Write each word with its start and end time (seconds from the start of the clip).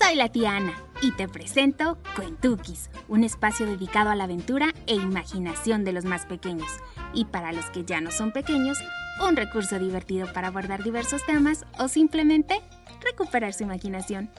Soy 0.00 0.16
la 0.16 0.30
tía 0.30 0.56
Ana 0.56 0.74
y 1.02 1.12
te 1.12 1.28
presento 1.28 1.98
Cuentukis, 2.16 2.90
un 3.08 3.24
espacio 3.24 3.66
dedicado 3.66 4.10
a 4.10 4.14
la 4.14 4.24
aventura 4.24 4.74
e 4.86 4.94
imaginación 4.94 5.84
de 5.84 5.92
los 5.92 6.04
más 6.04 6.26
pequeños. 6.26 6.70
Y 7.14 7.24
para 7.26 7.52
los 7.52 7.66
que 7.70 7.84
ya 7.84 8.00
no 8.00 8.10
son 8.10 8.32
pequeños, 8.32 8.78
un 9.26 9.36
recurso 9.36 9.78
divertido 9.78 10.32
para 10.32 10.48
abordar 10.48 10.82
diversos 10.82 11.24
temas 11.26 11.64
o 11.78 11.88
simplemente 11.88 12.60
recuperar 13.00 13.52
su 13.54 13.64
imaginación. 13.64 14.30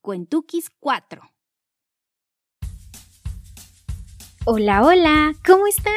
Cuentukis 0.00 0.70
4 0.80 1.22
Hola, 4.46 4.84
hola, 4.84 5.34
¿cómo 5.46 5.66
están? 5.66 5.94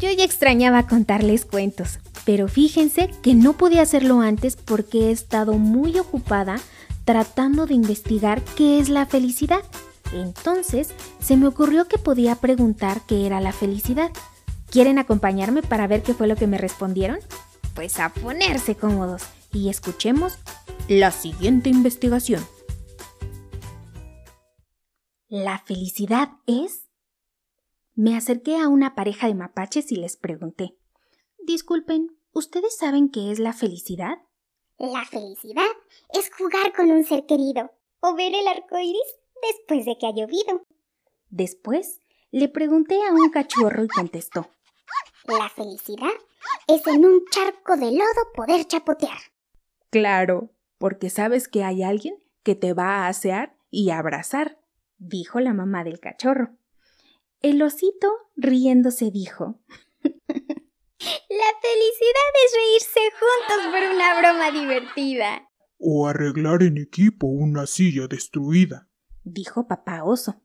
Yo 0.00 0.08
ya 0.12 0.22
extrañaba 0.22 0.86
contarles 0.86 1.44
cuentos, 1.44 1.98
pero 2.28 2.46
fíjense 2.46 3.08
que 3.22 3.32
no 3.32 3.54
podía 3.54 3.80
hacerlo 3.80 4.20
antes 4.20 4.54
porque 4.54 5.08
he 5.08 5.10
estado 5.12 5.54
muy 5.54 5.98
ocupada 5.98 6.60
tratando 7.06 7.64
de 7.64 7.72
investigar 7.72 8.44
qué 8.54 8.78
es 8.78 8.90
la 8.90 9.06
felicidad. 9.06 9.62
Entonces 10.12 10.90
se 11.20 11.38
me 11.38 11.46
ocurrió 11.46 11.88
que 11.88 11.96
podía 11.96 12.34
preguntar 12.34 13.00
qué 13.06 13.24
era 13.24 13.40
la 13.40 13.52
felicidad. 13.52 14.10
¿Quieren 14.70 14.98
acompañarme 14.98 15.62
para 15.62 15.86
ver 15.86 16.02
qué 16.02 16.12
fue 16.12 16.26
lo 16.26 16.36
que 16.36 16.46
me 16.46 16.58
respondieron? 16.58 17.18
Pues 17.74 17.98
a 17.98 18.10
ponerse 18.10 18.74
cómodos 18.74 19.22
y 19.50 19.70
escuchemos 19.70 20.36
la 20.86 21.12
siguiente 21.12 21.70
investigación. 21.70 22.44
¿La 25.28 25.60
felicidad 25.60 26.32
es? 26.46 26.90
Me 27.94 28.18
acerqué 28.18 28.58
a 28.58 28.68
una 28.68 28.94
pareja 28.94 29.28
de 29.28 29.34
mapaches 29.34 29.90
y 29.92 29.96
les 29.96 30.18
pregunté, 30.18 30.74
Disculpen, 31.48 32.17
¿ustedes 32.32 32.76
saben 32.76 33.10
qué 33.10 33.30
es 33.30 33.38
la 33.38 33.52
felicidad? 33.52 34.18
La 34.78 35.04
felicidad 35.04 35.66
es 36.12 36.30
jugar 36.36 36.72
con 36.74 36.90
un 36.90 37.04
ser 37.04 37.26
querido 37.26 37.70
o 38.00 38.14
ver 38.14 38.32
el 38.34 38.46
arco 38.46 38.78
iris 38.78 39.16
después 39.42 39.84
de 39.84 39.98
que 39.98 40.06
ha 40.06 40.14
llovido. 40.14 40.62
Después 41.30 42.00
le 42.30 42.48
pregunté 42.48 43.00
a 43.02 43.12
un 43.12 43.30
cachorro 43.30 43.84
y 43.84 43.88
contestó: 43.88 44.48
La 45.26 45.48
felicidad 45.48 46.12
es 46.66 46.86
en 46.86 47.04
un 47.04 47.24
charco 47.30 47.76
de 47.76 47.92
lodo 47.92 48.32
poder 48.34 48.66
chapotear. 48.66 49.18
Claro, 49.90 50.50
porque 50.78 51.10
sabes 51.10 51.48
que 51.48 51.64
hay 51.64 51.82
alguien 51.82 52.22
que 52.42 52.54
te 52.54 52.72
va 52.72 53.04
a 53.04 53.08
asear 53.08 53.56
y 53.70 53.90
abrazar, 53.90 54.58
dijo 54.98 55.40
la 55.40 55.54
mamá 55.54 55.84
del 55.84 56.00
cachorro. 56.00 56.56
El 57.40 57.62
osito, 57.62 58.08
riéndose, 58.36 59.10
dijo 59.10 59.56
La 61.00 61.50
felicidad 61.62 62.30
es 62.44 62.54
reírse 62.54 63.00
juntos 63.20 63.72
por 63.72 63.94
una 63.94 64.18
broma 64.18 64.50
divertida. 64.50 65.48
O 65.78 66.08
arreglar 66.08 66.62
en 66.62 66.78
equipo 66.78 67.28
una 67.28 67.66
silla 67.66 68.08
destruida, 68.08 68.88
dijo 69.22 69.68
papá 69.68 70.02
oso. 70.02 70.42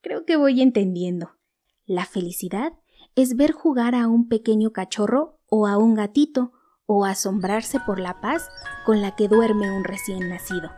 Creo 0.00 0.24
que 0.24 0.36
voy 0.36 0.60
entendiendo. 0.60 1.36
La 1.84 2.04
felicidad 2.04 2.72
es 3.14 3.36
ver 3.36 3.52
jugar 3.52 3.94
a 3.94 4.08
un 4.08 4.28
pequeño 4.28 4.72
cachorro 4.72 5.38
o 5.48 5.66
a 5.66 5.78
un 5.78 5.94
gatito 5.94 6.52
o 6.86 7.04
asombrarse 7.04 7.78
por 7.86 8.00
la 8.00 8.20
paz 8.20 8.48
con 8.84 9.00
la 9.00 9.14
que 9.14 9.28
duerme 9.28 9.70
un 9.70 9.84
recién 9.84 10.28
nacido. 10.28 10.70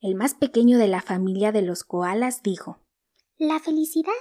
El 0.00 0.14
más 0.14 0.34
pequeño 0.34 0.78
de 0.78 0.88
la 0.88 1.02
familia 1.02 1.52
de 1.52 1.62
los 1.62 1.84
koalas 1.84 2.42
dijo 2.42 2.78
La 3.36 3.60
felicidad 3.60 4.12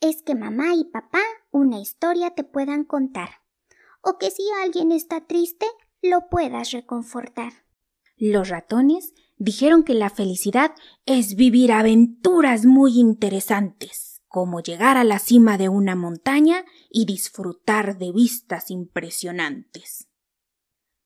es 0.00 0.22
que 0.22 0.34
mamá 0.34 0.74
y 0.74 0.84
papá 0.84 1.22
una 1.50 1.78
historia 1.78 2.30
te 2.30 2.44
puedan 2.44 2.84
contar, 2.84 3.39
o 4.02 4.18
que 4.18 4.30
si 4.30 4.42
alguien 4.62 4.92
está 4.92 5.26
triste, 5.26 5.66
lo 6.02 6.28
puedas 6.28 6.70
reconfortar. 6.72 7.52
Los 8.16 8.48
ratones 8.48 9.14
dijeron 9.36 9.84
que 9.84 9.94
la 9.94 10.10
felicidad 10.10 10.72
es 11.06 11.34
vivir 11.34 11.72
aventuras 11.72 12.66
muy 12.66 12.98
interesantes, 12.98 14.22
como 14.28 14.60
llegar 14.60 14.96
a 14.96 15.04
la 15.04 15.18
cima 15.18 15.58
de 15.58 15.68
una 15.68 15.96
montaña 15.96 16.64
y 16.90 17.06
disfrutar 17.06 17.98
de 17.98 18.12
vistas 18.12 18.70
impresionantes. 18.70 20.08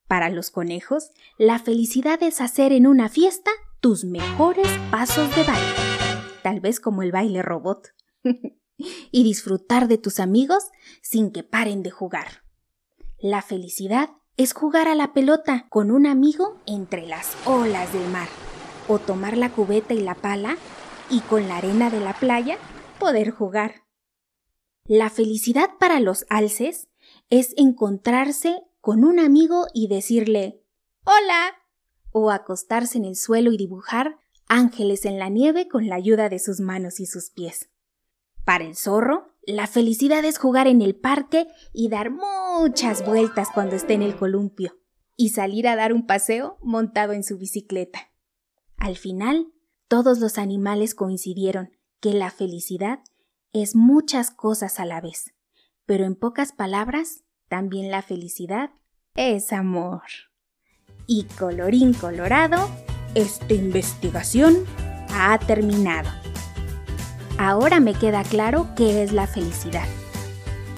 Para 0.06 0.28
los 0.28 0.50
conejos, 0.50 1.10
la 1.38 1.58
felicidad 1.58 2.22
es 2.22 2.40
hacer 2.40 2.72
en 2.72 2.86
una 2.86 3.08
fiesta 3.08 3.50
tus 3.80 4.04
mejores 4.04 4.68
pasos 4.90 5.34
de 5.34 5.42
baile, 5.44 6.22
tal 6.42 6.60
vez 6.60 6.80
como 6.80 7.02
el 7.02 7.12
baile 7.12 7.42
robot. 7.42 7.94
y 8.76 9.22
disfrutar 9.22 9.88
de 9.88 9.98
tus 9.98 10.20
amigos 10.20 10.64
sin 11.02 11.30
que 11.30 11.42
paren 11.42 11.82
de 11.82 11.90
jugar. 11.90 12.43
La 13.24 13.40
felicidad 13.40 14.10
es 14.36 14.52
jugar 14.52 14.86
a 14.86 14.94
la 14.94 15.14
pelota 15.14 15.66
con 15.70 15.90
un 15.90 16.06
amigo 16.06 16.60
entre 16.66 17.06
las 17.06 17.34
olas 17.46 17.90
del 17.94 18.06
mar, 18.10 18.28
o 18.86 18.98
tomar 18.98 19.38
la 19.38 19.50
cubeta 19.50 19.94
y 19.94 20.02
la 20.02 20.14
pala 20.14 20.58
y 21.08 21.20
con 21.20 21.48
la 21.48 21.56
arena 21.56 21.88
de 21.88 22.00
la 22.00 22.12
playa 22.12 22.58
poder 23.00 23.30
jugar. 23.30 23.86
La 24.84 25.08
felicidad 25.08 25.70
para 25.80 26.00
los 26.00 26.26
alces 26.28 26.88
es 27.30 27.54
encontrarse 27.56 28.60
con 28.82 29.06
un 29.06 29.18
amigo 29.18 29.68
y 29.72 29.88
decirle 29.88 30.62
Hola, 31.06 31.54
o 32.12 32.30
acostarse 32.30 32.98
en 32.98 33.06
el 33.06 33.16
suelo 33.16 33.52
y 33.52 33.56
dibujar 33.56 34.18
ángeles 34.48 35.06
en 35.06 35.18
la 35.18 35.30
nieve 35.30 35.66
con 35.66 35.88
la 35.88 35.94
ayuda 35.94 36.28
de 36.28 36.40
sus 36.40 36.60
manos 36.60 37.00
y 37.00 37.06
sus 37.06 37.30
pies. 37.30 37.70
Para 38.44 38.64
el 38.64 38.76
zorro, 38.76 39.33
la 39.46 39.66
felicidad 39.66 40.24
es 40.24 40.38
jugar 40.38 40.66
en 40.66 40.82
el 40.82 40.94
parque 40.94 41.48
y 41.72 41.88
dar 41.88 42.10
muchas 42.10 43.04
vueltas 43.04 43.48
cuando 43.52 43.76
esté 43.76 43.94
en 43.94 44.02
el 44.02 44.16
columpio, 44.16 44.78
y 45.16 45.30
salir 45.30 45.68
a 45.68 45.76
dar 45.76 45.92
un 45.92 46.06
paseo 46.06 46.58
montado 46.62 47.12
en 47.12 47.24
su 47.24 47.38
bicicleta. 47.38 48.10
Al 48.76 48.96
final, 48.96 49.52
todos 49.88 50.18
los 50.18 50.38
animales 50.38 50.94
coincidieron 50.94 51.70
que 52.00 52.12
la 52.12 52.30
felicidad 52.30 53.00
es 53.52 53.76
muchas 53.76 54.30
cosas 54.30 54.80
a 54.80 54.84
la 54.84 55.00
vez, 55.00 55.34
pero 55.86 56.04
en 56.04 56.16
pocas 56.16 56.52
palabras, 56.52 57.24
también 57.48 57.90
la 57.90 58.02
felicidad 58.02 58.70
es 59.14 59.52
amor. 59.52 60.02
Y 61.06 61.24
colorín 61.38 61.92
colorado, 61.92 62.68
esta 63.14 63.52
investigación 63.52 64.64
ha 65.10 65.38
terminado. 65.38 66.10
Ahora 67.38 67.80
me 67.80 67.94
queda 67.94 68.22
claro 68.22 68.68
qué 68.76 69.02
es 69.02 69.12
la 69.12 69.26
felicidad. 69.26 69.86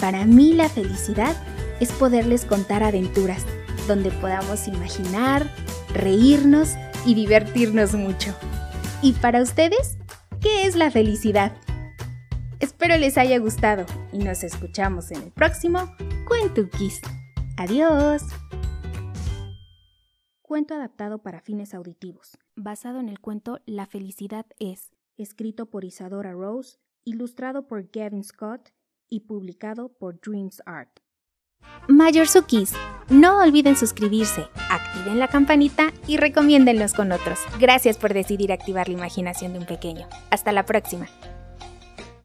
Para 0.00 0.24
mí 0.24 0.54
la 0.54 0.68
felicidad 0.68 1.36
es 1.80 1.92
poderles 1.92 2.44
contar 2.44 2.82
aventuras 2.82 3.44
donde 3.86 4.10
podamos 4.10 4.66
imaginar, 4.66 5.50
reírnos 5.92 6.74
y 7.04 7.14
divertirnos 7.14 7.94
mucho. 7.94 8.34
¿Y 9.02 9.12
para 9.12 9.42
ustedes? 9.42 9.98
¿Qué 10.40 10.66
es 10.66 10.76
la 10.76 10.90
felicidad? 10.90 11.52
Espero 12.58 12.96
les 12.96 13.18
haya 13.18 13.38
gustado 13.38 13.84
y 14.12 14.18
nos 14.18 14.42
escuchamos 14.42 15.10
en 15.10 15.22
el 15.22 15.30
próximo 15.30 15.94
Cuentukis. 16.26 17.00
Adiós. 17.58 18.22
Cuento 20.40 20.74
adaptado 20.74 21.18
para 21.18 21.40
fines 21.40 21.74
auditivos, 21.74 22.38
basado 22.54 23.00
en 23.00 23.08
el 23.08 23.20
cuento 23.20 23.60
La 23.66 23.86
felicidad 23.86 24.46
es 24.58 24.95
escrito 25.16 25.66
por 25.66 25.84
Isadora 25.84 26.32
Rose, 26.32 26.78
ilustrado 27.04 27.66
por 27.66 27.90
Gavin 27.90 28.24
Scott 28.24 28.70
y 29.08 29.20
publicado 29.20 29.92
por 29.98 30.20
Dreams 30.20 30.62
Art. 30.66 31.00
Mayorsukis, 31.88 32.72
no 33.08 33.40
olviden 33.40 33.76
suscribirse, 33.76 34.46
activen 34.70 35.18
la 35.18 35.28
campanita 35.28 35.92
y 36.06 36.16
recomiéndenlos 36.16 36.94
con 36.94 37.12
otros. 37.12 37.38
Gracias 37.60 37.96
por 37.96 38.12
decidir 38.12 38.52
activar 38.52 38.88
la 38.88 38.94
imaginación 38.94 39.52
de 39.52 39.60
un 39.60 39.66
pequeño. 39.66 40.08
Hasta 40.30 40.52
la 40.52 40.64
próxima. 40.64 41.06